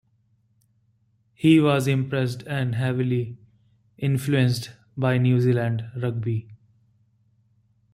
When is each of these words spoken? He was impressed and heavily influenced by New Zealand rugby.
He 1.35 1.59
was 1.59 1.87
impressed 1.87 2.41
and 2.47 2.73
heavily 2.73 3.37
influenced 3.99 4.71
by 4.97 5.19
New 5.19 5.39
Zealand 5.39 5.91
rugby. 5.95 6.49